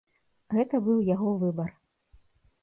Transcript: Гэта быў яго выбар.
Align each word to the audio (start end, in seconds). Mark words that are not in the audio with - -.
Гэта 0.55 0.79
быў 0.87 1.03
яго 1.09 1.29
выбар. 1.45 1.69